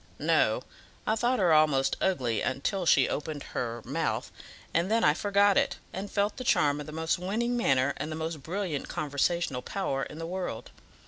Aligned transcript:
"No; 0.17 0.63
I 1.05 1.15
thought 1.15 1.37
her 1.37 1.53
almost 1.53 1.95
ugly 2.01 2.43
till 2.63 2.87
she 2.87 3.07
opened 3.07 3.43
her 3.53 3.83
mouth, 3.85 4.31
and 4.73 4.89
then 4.89 5.03
I 5.03 5.13
forgot 5.13 5.59
it, 5.59 5.77
and 5.93 6.09
felt 6.09 6.37
the 6.37 6.43
charm 6.43 6.79
of 6.79 6.87
the 6.87 6.91
most 6.91 7.19
winning 7.19 7.55
manner 7.55 7.93
and 7.97 8.11
the 8.11 8.15
most 8.15 8.41
brilliant 8.41 8.87
conversational 8.87 9.61
power 9.61 10.01
in 10.01 10.17
the 10.17 10.25
world. 10.25 10.71